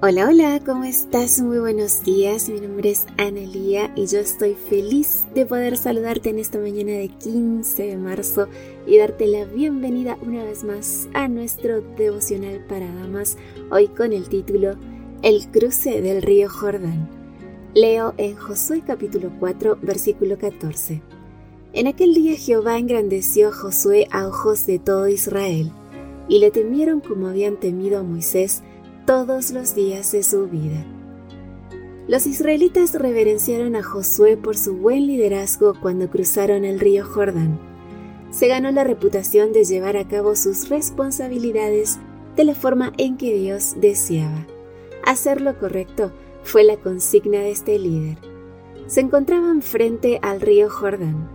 [0.00, 1.40] Hola, hola, ¿cómo estás?
[1.40, 2.48] Muy buenos días.
[2.48, 7.08] Mi nombre es Analía y yo estoy feliz de poder saludarte en esta mañana de
[7.08, 8.46] 15 de marzo
[8.86, 13.38] y darte la bienvenida una vez más a nuestro devocional para damas,
[13.72, 14.76] hoy con el título
[15.22, 17.08] El cruce del río Jordán.
[17.74, 21.02] Leo en Josué capítulo 4, versículo 14.
[21.72, 25.72] En aquel día Jehová engrandeció a Josué a ojos de todo Israel,
[26.28, 28.62] y le temieron como habían temido a Moisés
[29.08, 30.84] todos los días de su vida.
[32.08, 37.58] Los israelitas reverenciaron a Josué por su buen liderazgo cuando cruzaron el río Jordán.
[38.30, 41.98] Se ganó la reputación de llevar a cabo sus responsabilidades
[42.36, 44.46] de la forma en que Dios deseaba.
[45.06, 46.12] Hacer lo correcto
[46.42, 48.18] fue la consigna de este líder.
[48.88, 51.30] Se encontraban frente al río Jordán.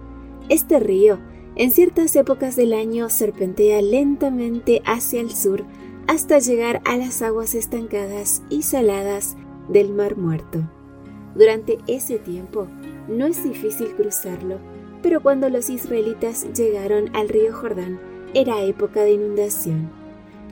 [0.47, 1.17] Este río,
[1.55, 5.65] en ciertas épocas del año, serpentea lentamente hacia el sur
[6.07, 9.35] hasta llegar a las aguas estancadas y saladas
[9.69, 10.61] del Mar Muerto.
[11.35, 12.67] Durante ese tiempo
[13.07, 14.59] no es difícil cruzarlo,
[15.01, 17.99] pero cuando los israelitas llegaron al río Jordán
[18.33, 19.89] era época de inundación.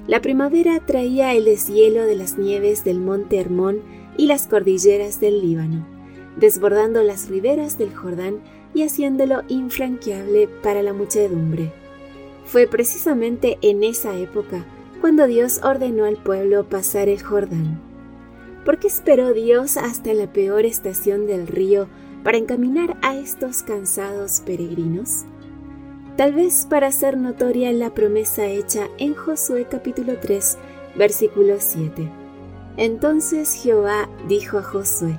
[0.07, 3.81] La primavera traía el deshielo de las nieves del monte Hermón
[4.17, 5.85] y las cordilleras del Líbano,
[6.37, 8.41] desbordando las riberas del Jordán
[8.73, 11.71] y haciéndolo infranqueable para la muchedumbre.
[12.45, 14.65] Fue precisamente en esa época
[15.01, 17.81] cuando Dios ordenó al pueblo pasar el Jordán.
[18.63, 21.87] ¿Por qué esperó Dios hasta la peor estación del río
[22.23, 25.25] para encaminar a estos cansados peregrinos?
[26.17, 30.57] Tal vez para hacer notoria la promesa hecha en Josué capítulo 3,
[30.95, 32.07] versículo 7.
[32.77, 35.17] Entonces Jehová dijo a Josué,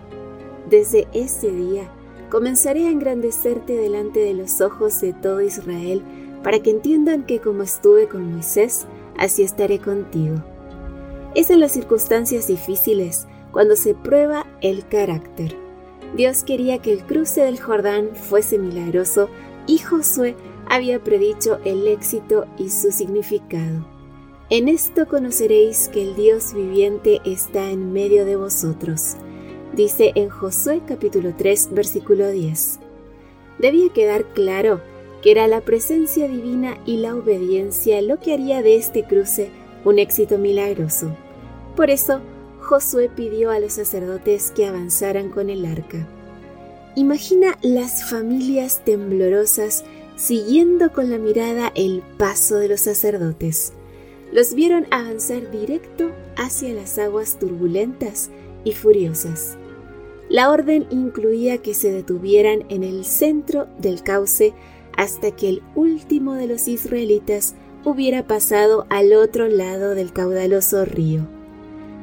[0.70, 1.90] Desde este día
[2.30, 6.02] comenzaré a engrandecerte delante de los ojos de todo Israel,
[6.44, 8.86] para que entiendan que como estuve con Moisés,
[9.22, 10.42] así estaré contigo.
[11.36, 15.56] Es en las circunstancias difíciles cuando se prueba el carácter.
[16.16, 19.30] Dios quería que el cruce del Jordán fuese milagroso
[19.68, 20.34] y Josué
[20.68, 23.86] había predicho el éxito y su significado.
[24.50, 29.14] En esto conoceréis que el Dios viviente está en medio de vosotros,
[29.72, 32.80] dice en Josué capítulo 3 versículo 10.
[33.60, 34.80] Debía quedar claro
[35.22, 39.50] que era la presencia divina y la obediencia lo que haría de este cruce
[39.84, 41.16] un éxito milagroso.
[41.76, 42.20] Por eso,
[42.60, 46.06] Josué pidió a los sacerdotes que avanzaran con el arca.
[46.94, 49.84] Imagina las familias temblorosas
[50.16, 53.72] siguiendo con la mirada el paso de los sacerdotes.
[54.30, 58.30] Los vieron avanzar directo hacia las aguas turbulentas
[58.64, 59.56] y furiosas.
[60.28, 64.54] La orden incluía que se detuvieran en el centro del cauce
[64.96, 67.54] hasta que el último de los israelitas
[67.84, 71.26] hubiera pasado al otro lado del caudaloso río.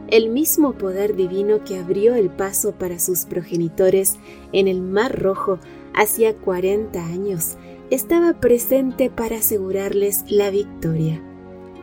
[0.10, 4.18] El mismo poder divino que abrió el paso para sus progenitores
[4.52, 5.60] en el Mar Rojo
[5.94, 7.58] hacía 40 años
[7.92, 11.22] estaba presente para asegurarles la victoria.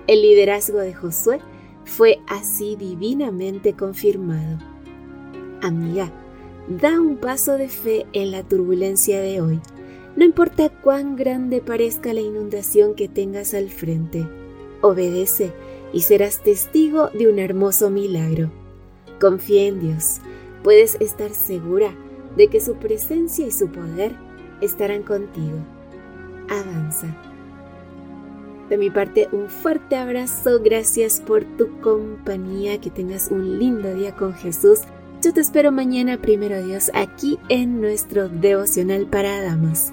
[0.09, 1.41] El liderazgo de Josué
[1.85, 4.59] fue así divinamente confirmado.
[5.63, 6.13] Amiga,
[6.69, 9.61] da un paso de fe en la turbulencia de hoy
[10.17, 14.27] no importa cuán grande parezca la inundación que tengas al frente,
[14.81, 15.53] obedece
[15.93, 18.51] y serás testigo de un hermoso milagro.
[19.21, 20.21] Confía en Dios.
[20.63, 21.95] Puedes estar segura
[22.37, 24.13] de que su presencia y su poder
[24.61, 25.59] estarán contigo.
[26.49, 27.07] Avanza.
[28.69, 30.61] De mi parte, un fuerte abrazo.
[30.63, 32.81] Gracias por tu compañía.
[32.81, 34.81] Que tengas un lindo día con Jesús.
[35.23, 39.93] Yo te espero mañana, primero Dios, aquí en nuestro devocional para damas.